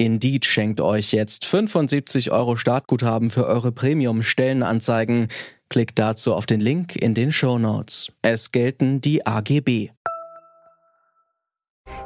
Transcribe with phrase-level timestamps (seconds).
[0.00, 5.26] Indeed schenkt euch jetzt 75 Euro Startguthaben für eure Premium-Stellenanzeigen.
[5.68, 8.12] Klickt dazu auf den Link in den Show Notes.
[8.22, 9.90] Es gelten die AGB.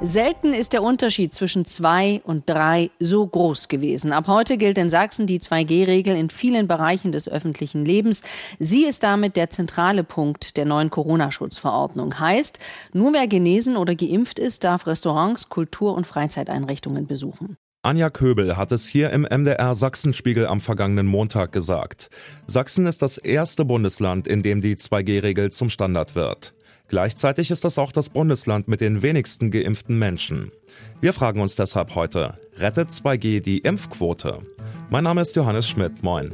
[0.00, 4.12] Selten ist der Unterschied zwischen zwei und drei so groß gewesen.
[4.12, 8.22] Ab heute gilt in Sachsen die 2G-Regel in vielen Bereichen des öffentlichen Lebens.
[8.58, 12.18] Sie ist damit der zentrale Punkt der neuen Corona-Schutzverordnung.
[12.18, 12.58] Heißt,
[12.94, 17.58] nur wer genesen oder geimpft ist, darf Restaurants, Kultur- und Freizeiteinrichtungen besuchen.
[17.84, 22.10] Anja Köbel hat es hier im MDR Sachsenspiegel am vergangenen Montag gesagt.
[22.46, 26.54] Sachsen ist das erste Bundesland, in dem die 2G-Regel zum Standard wird.
[26.86, 30.52] Gleichzeitig ist das auch das Bundesland mit den wenigsten geimpften Menschen.
[31.00, 34.42] Wir fragen uns deshalb heute, rettet 2G die Impfquote?
[34.88, 36.30] Mein Name ist Johannes Schmidt, moin.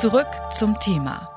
[0.00, 1.28] Zurück zum Thema.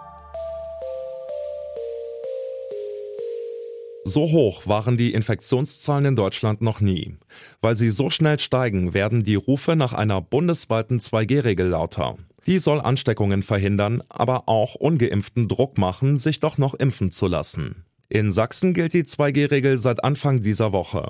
[4.05, 7.17] So hoch waren die Infektionszahlen in Deutschland noch nie.
[7.59, 12.15] Weil sie so schnell steigen, werden die Rufe nach einer bundesweiten 2G-Regel lauter.
[12.45, 17.83] Die soll Ansteckungen verhindern, aber auch ungeimpften Druck machen, sich doch noch impfen zu lassen.
[18.07, 21.09] In Sachsen gilt die 2G-Regel seit Anfang dieser Woche.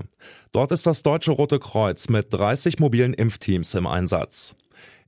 [0.54, 4.56] Dort ist das Deutsche Rote Kreuz mit 30 mobilen Impfteams im Einsatz.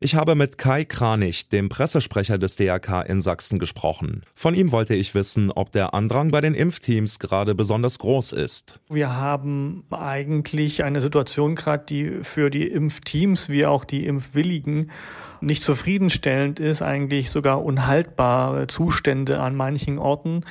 [0.02, 4.24] Ich habe mit Kai Kranich, dem Pressesprecher des DRK in Sachsen, gesprochen.
[4.36, 8.80] Von ihm wollte ich wissen, ob der Andrang bei den Impfteams gerade besonders groß ist.
[8.90, 14.92] Wir haben eigentlich eine Situation gerade, die für die Impfteams wie auch die Impfwilligen
[15.40, 20.44] nicht zufriedenstellend ist, eigentlich sogar unhaltbare Zustände an manchen Orten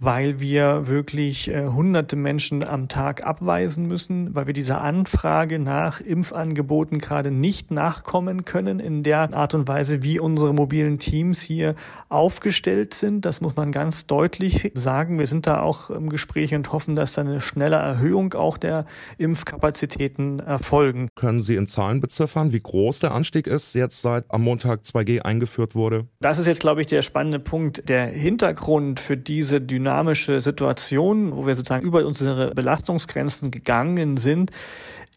[0.00, 6.00] weil wir wirklich äh, hunderte Menschen am Tag abweisen müssen, weil wir dieser Anfrage nach
[6.00, 11.74] Impfangeboten gerade nicht nachkommen können in der Art und Weise, wie unsere mobilen Teams hier
[12.08, 13.24] aufgestellt sind.
[13.24, 15.18] Das muss man ganz deutlich sagen.
[15.18, 18.86] Wir sind da auch im Gespräch und hoffen, dass da eine schnelle Erhöhung auch der
[19.18, 21.08] Impfkapazitäten erfolgen.
[21.16, 25.22] Können Sie in Zahlen beziffern, wie groß der Anstieg ist, jetzt seit am Montag 2G
[25.22, 26.06] eingeführt wurde?
[26.20, 27.88] Das ist jetzt, glaube ich, der spannende Punkt.
[27.88, 34.50] Der Hintergrund für diese Dynamik dynamische Situation, wo wir sozusagen über unsere Belastungsgrenzen gegangen sind,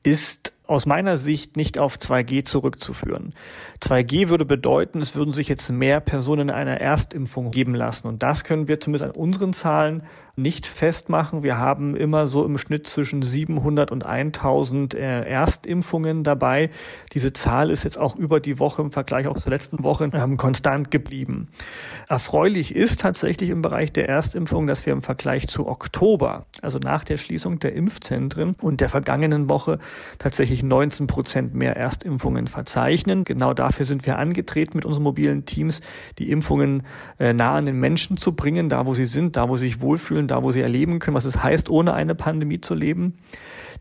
[0.04, 3.34] ist aus meiner Sicht nicht auf 2G zurückzuführen.
[3.82, 8.08] 2G würde bedeuten, es würden sich jetzt mehr Personen einer Erstimpfung geben lassen.
[8.08, 10.04] Und das können wir zumindest an unseren Zahlen
[10.36, 11.44] nicht festmachen.
[11.44, 16.70] Wir haben immer so im Schnitt zwischen 700 und 1000 äh, Erstimpfungen dabei.
[17.14, 20.38] Diese Zahl ist jetzt auch über die Woche im Vergleich auch zur letzten Woche ähm,
[20.38, 21.48] konstant geblieben.
[22.08, 27.04] Erfreulich ist tatsächlich im Bereich der Erstimpfung, dass wir im Vergleich zu Oktober, also nach
[27.04, 29.80] der Schließung der Impfzentren und der vergangenen Woche
[30.20, 33.24] tatsächlich tatsächlich 19 Prozent mehr Erstimpfungen verzeichnen.
[33.24, 35.82] Genau dafür sind wir angetreten mit unseren mobilen Teams,
[36.18, 36.84] die Impfungen
[37.20, 39.82] äh, nah an den Menschen zu bringen, da wo sie sind, da wo sie sich
[39.82, 43.14] wohlfühlen, da wo sie erleben können, was es heißt, ohne eine Pandemie zu leben.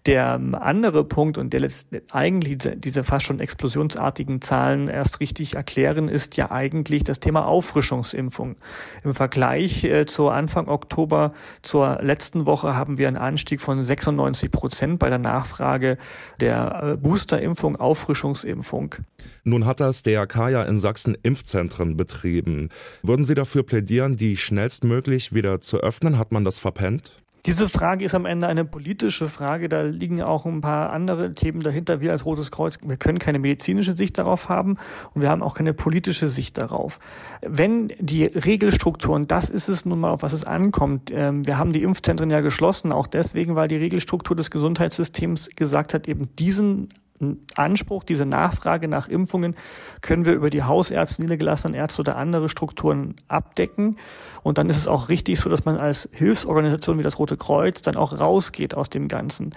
[0.07, 1.69] Der ähm, andere Punkt und der
[2.11, 8.57] eigentlich diese, fast schon explosionsartigen Zahlen erst richtig erklären, ist ja eigentlich das Thema Auffrischungsimpfung.
[9.05, 14.51] Im Vergleich äh, zu Anfang Oktober zur letzten Woche haben wir einen Anstieg von 96
[14.51, 15.99] Prozent bei der Nachfrage
[16.41, 18.95] der äh, Boosterimpfung, Auffrischungsimpfung.
[19.45, 22.71] Nun hat das DRK ja in Sachsen Impfzentren betrieben.
[23.03, 26.19] Würden Sie dafür plädieren, die schnellstmöglich wieder zu öffnen?
[26.19, 27.20] Hat man das verpennt?
[27.47, 29.69] Diese Frage ist am Ende eine politische Frage.
[29.69, 32.01] Da liegen auch ein paar andere Themen dahinter.
[32.01, 34.77] Wir als Rotes Kreuz, wir können keine medizinische Sicht darauf haben
[35.15, 36.99] und wir haben auch keine politische Sicht darauf.
[37.47, 41.11] Wenn die Regelstrukturen, das ist es nun mal, auf was es ankommt.
[41.13, 45.95] Ähm, wir haben die Impfzentren ja geschlossen, auch deswegen, weil die Regelstruktur des Gesundheitssystems gesagt
[45.95, 46.89] hat, eben diesen
[47.57, 49.55] Anspruch, diese Nachfrage nach Impfungen
[50.01, 53.97] können wir über die Hausärzte, niedergelassenen Ärzte oder andere Strukturen abdecken.
[54.43, 57.83] Und dann ist es auch richtig so, dass man als Hilfsorganisation wie das Rote Kreuz
[57.83, 59.51] dann auch rausgeht aus dem Ganzen.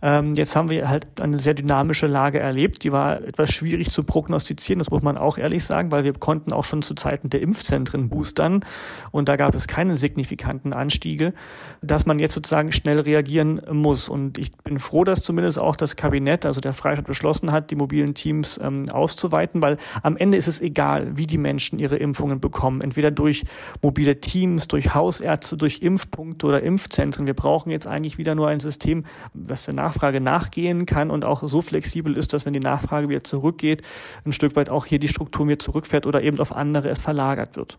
[0.00, 2.84] Ähm, jetzt haben wir halt eine sehr dynamische Lage erlebt.
[2.84, 6.52] Die war etwas schwierig zu prognostizieren, das muss man auch ehrlich sagen, weil wir konnten
[6.52, 8.64] auch schon zu Zeiten der Impfzentren boostern
[9.10, 11.34] und da gab es keine signifikanten Anstiege,
[11.82, 14.08] dass man jetzt sozusagen schnell reagieren muss.
[14.08, 17.76] Und ich bin froh, dass zumindest auch das Kabinett, also der Freistaat beschlossen hat, die
[17.76, 22.40] mobilen Teams ähm, auszuweiten, weil am Ende ist es egal, wie die Menschen ihre Impfungen
[22.40, 22.80] bekommen.
[22.80, 23.44] Entweder durch
[23.82, 27.26] mobile Teams, durch Hausärzte, durch Impfpunkte oder Impfzentren.
[27.26, 29.04] Wir brauchen jetzt eigentlich wieder nur ein System,
[29.34, 33.24] was der Nachfrage nachgehen kann und auch so flexibel ist, dass wenn die Nachfrage wieder
[33.24, 33.82] zurückgeht,
[34.24, 37.56] ein Stück weit auch hier die Struktur wieder zurückfährt oder eben auf andere es verlagert
[37.56, 37.78] wird.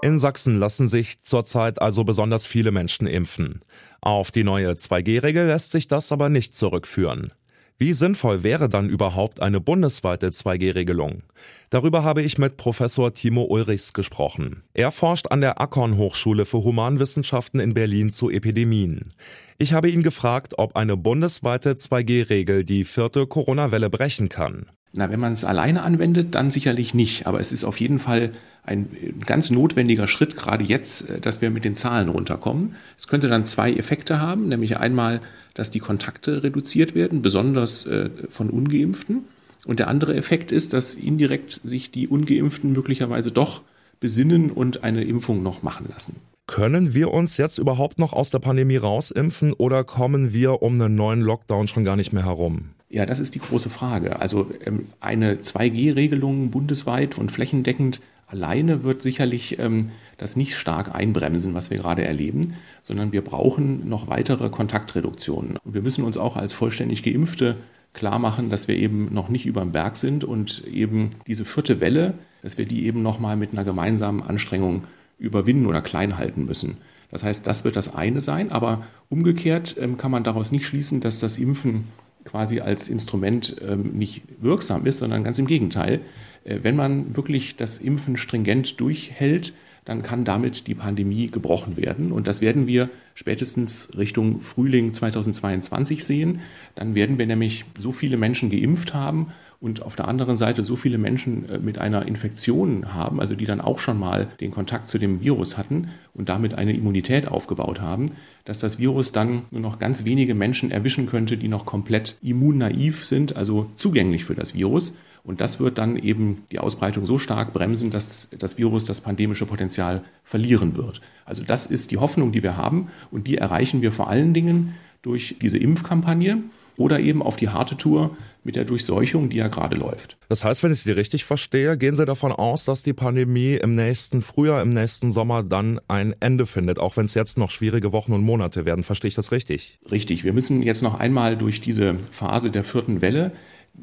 [0.00, 3.60] In Sachsen lassen sich zurzeit also besonders viele Menschen impfen.
[4.00, 7.32] Auf die neue 2G-Regel lässt sich das aber nicht zurückführen.
[7.80, 11.22] Wie sinnvoll wäre dann überhaupt eine bundesweite 2G-Regelung?
[11.70, 14.64] Darüber habe ich mit Professor Timo Ulrichs gesprochen.
[14.74, 19.12] Er forscht an der Akon Hochschule für Humanwissenschaften in Berlin zu Epidemien.
[19.58, 24.66] Ich habe ihn gefragt, ob eine bundesweite 2G-Regel die vierte Corona-Welle brechen kann.
[24.92, 27.26] Na, wenn man es alleine anwendet, dann sicherlich nicht.
[27.26, 28.30] Aber es ist auf jeden Fall
[28.64, 28.88] ein
[29.24, 32.74] ganz notwendiger Schritt, gerade jetzt, äh, dass wir mit den Zahlen runterkommen.
[32.96, 35.20] Es könnte dann zwei Effekte haben, nämlich einmal,
[35.54, 39.24] dass die Kontakte reduziert werden, besonders äh, von ungeimpften.
[39.64, 43.62] Und der andere Effekt ist, dass indirekt sich die ungeimpften möglicherweise doch
[44.00, 46.16] besinnen und eine Impfung noch machen lassen.
[46.46, 50.94] Können wir uns jetzt überhaupt noch aus der Pandemie rausimpfen oder kommen wir um einen
[50.94, 52.70] neuen Lockdown schon gar nicht mehr herum?
[52.90, 54.20] Ja, das ist die große Frage.
[54.20, 61.54] Also ähm, eine 2G-Regelung bundesweit und flächendeckend alleine wird sicherlich ähm, das nicht stark einbremsen,
[61.54, 65.58] was wir gerade erleben, sondern wir brauchen noch weitere Kontaktreduktionen.
[65.64, 67.56] Und wir müssen uns auch als vollständig geimpfte
[67.92, 71.80] klar machen, dass wir eben noch nicht über dem Berg sind und eben diese vierte
[71.80, 74.84] Welle, dass wir die eben noch mal mit einer gemeinsamen Anstrengung
[75.18, 76.76] überwinden oder klein halten müssen.
[77.10, 81.00] Das heißt, das wird das eine sein, aber umgekehrt ähm, kann man daraus nicht schließen,
[81.00, 81.84] dass das Impfen
[82.24, 86.00] quasi als Instrument ähm, nicht wirksam ist, sondern ganz im Gegenteil.
[86.44, 89.52] Äh, wenn man wirklich das Impfen stringent durchhält,
[89.84, 92.12] dann kann damit die Pandemie gebrochen werden.
[92.12, 96.40] Und das werden wir spätestens Richtung Frühling 2022 sehen.
[96.74, 99.28] Dann werden wir nämlich so viele Menschen geimpft haben
[99.60, 103.44] und auf der anderen Seite so viele Menschen äh, mit einer Infektion haben, also die
[103.44, 107.80] dann auch schon mal den Kontakt zu dem Virus hatten und damit eine Immunität aufgebaut
[107.80, 108.12] haben,
[108.44, 113.04] dass das Virus dann nur noch ganz wenige Menschen erwischen könnte, die noch komplett immunnaiv
[113.04, 114.94] sind, also zugänglich für das Virus.
[115.24, 119.44] Und das wird dann eben die Ausbreitung so stark bremsen, dass das Virus das pandemische
[119.44, 121.02] Potenzial verlieren wird.
[121.26, 124.74] Also das ist die Hoffnung, die wir haben und die erreichen wir vor allen Dingen
[125.02, 126.42] durch diese Impfkampagne
[126.76, 130.16] oder eben auf die harte Tour mit der Durchseuchung, die ja gerade läuft.
[130.28, 133.72] Das heißt, wenn ich Sie richtig verstehe, gehen Sie davon aus, dass die Pandemie im
[133.72, 137.92] nächsten Frühjahr, im nächsten Sommer dann ein Ende findet, auch wenn es jetzt noch schwierige
[137.92, 138.84] Wochen und Monate werden.
[138.84, 139.78] Verstehe ich das richtig?
[139.90, 140.24] Richtig.
[140.24, 143.32] Wir müssen jetzt noch einmal durch diese Phase der vierten Welle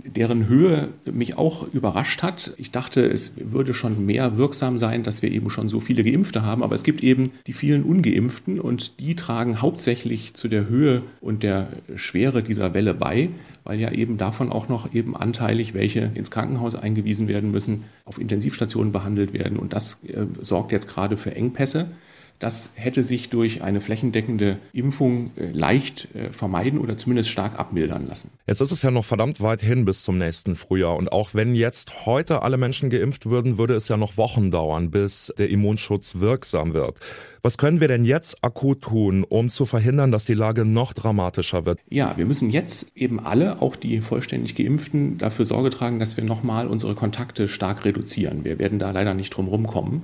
[0.03, 2.53] deren Höhe mich auch überrascht hat.
[2.57, 6.43] Ich dachte, es würde schon mehr wirksam sein, dass wir eben schon so viele Geimpfte
[6.43, 11.01] haben, aber es gibt eben die vielen ungeimpften und die tragen hauptsächlich zu der Höhe
[11.21, 13.29] und der Schwere dieser Welle bei,
[13.63, 18.19] weil ja eben davon auch noch eben anteilig welche ins Krankenhaus eingewiesen werden müssen, auf
[18.19, 21.87] Intensivstationen behandelt werden und das äh, sorgt jetzt gerade für Engpässe.
[22.39, 28.07] Das hätte sich durch eine flächendeckende Impfung äh, leicht äh, vermeiden oder zumindest stark abmildern
[28.07, 28.29] lassen.
[28.45, 30.97] Jetzt ist es ja noch verdammt weit hin bis zum nächsten Frühjahr.
[30.97, 34.91] Und auch wenn jetzt heute alle Menschen geimpft würden, würde es ja noch Wochen dauern,
[34.91, 36.99] bis der Immunschutz wirksam wird.
[37.41, 41.65] Was können wir denn jetzt akut tun, um zu verhindern, dass die Lage noch dramatischer
[41.65, 41.79] wird?
[41.89, 46.23] Ja, wir müssen jetzt eben alle, auch die vollständig Geimpften, dafür Sorge tragen, dass wir
[46.23, 48.43] nochmal unsere Kontakte stark reduzieren.
[48.43, 50.03] Wir werden da leider nicht drum rumkommen.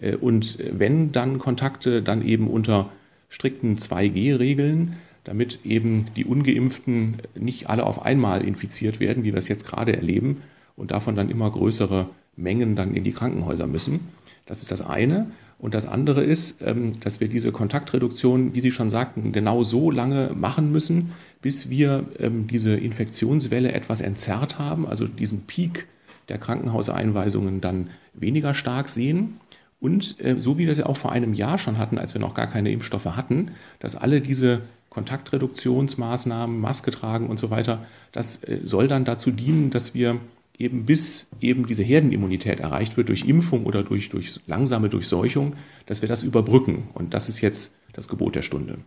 [0.00, 2.90] Äh, und wenn dann Kontakte, dann eben unter
[3.28, 9.48] strikten 2G-Regeln, damit eben die ungeimpften nicht alle auf einmal infiziert werden, wie wir es
[9.48, 10.42] jetzt gerade erleben,
[10.76, 14.00] und davon dann immer größere Mengen dann in die Krankenhäuser müssen.
[14.44, 15.26] Das ist das eine.
[15.58, 19.90] Und das andere ist, ähm, dass wir diese Kontaktreduktion, wie Sie schon sagten, genau so
[19.90, 25.86] lange machen müssen, bis wir ähm, diese Infektionswelle etwas entzerrt haben, also diesen Peak
[26.28, 29.38] der Krankenhauseinweisungen dann weniger stark sehen.
[29.80, 32.20] Und äh, so wie wir es ja auch vor einem Jahr schon hatten, als wir
[32.20, 38.42] noch gar keine Impfstoffe hatten, dass alle diese Kontaktreduktionsmaßnahmen, Maske tragen und so weiter, das
[38.44, 40.18] äh, soll dann dazu dienen, dass wir
[40.58, 45.54] eben bis eben diese Herdenimmunität erreicht wird durch Impfung oder durch, durch langsame Durchseuchung,
[45.84, 46.88] dass wir das überbrücken.
[46.94, 48.78] Und das ist jetzt das Gebot der Stunde.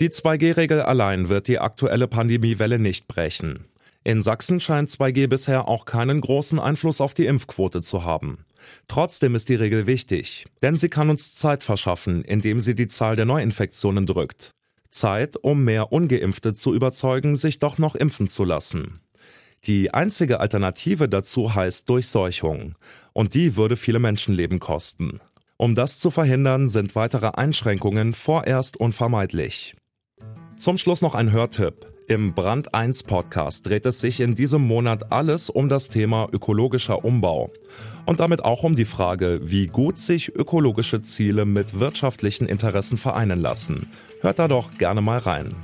[0.00, 3.66] Die 2G-Regel allein wird die aktuelle Pandemiewelle nicht brechen.
[4.06, 8.44] In Sachsen scheint 2G bisher auch keinen großen Einfluss auf die Impfquote zu haben.
[8.86, 13.16] Trotzdem ist die Regel wichtig, denn sie kann uns Zeit verschaffen, indem sie die Zahl
[13.16, 14.50] der Neuinfektionen drückt.
[14.90, 19.00] Zeit, um mehr ungeimpfte zu überzeugen, sich doch noch impfen zu lassen.
[19.66, 22.74] Die einzige Alternative dazu heißt Durchseuchung,
[23.14, 25.20] und die würde viele Menschenleben kosten.
[25.56, 29.74] Um das zu verhindern, sind weitere Einschränkungen vorerst unvermeidlich.
[30.56, 31.74] Zum Schluss noch ein Hörtipp.
[32.06, 37.04] Im Brand 1 Podcast dreht es sich in diesem Monat alles um das Thema ökologischer
[37.04, 37.50] Umbau.
[38.06, 43.40] Und damit auch um die Frage, wie gut sich ökologische Ziele mit wirtschaftlichen Interessen vereinen
[43.40, 43.90] lassen.
[44.20, 45.56] Hört da doch gerne mal rein.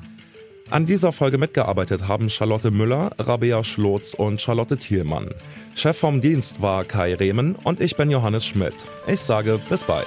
[0.71, 5.31] An dieser Folge mitgearbeitet haben Charlotte Müller, Rabea Schlotz und Charlotte Thielmann.
[5.75, 8.75] Chef vom Dienst war Kai Rehmen und ich bin Johannes Schmidt.
[9.07, 10.07] Ich sage bis bald.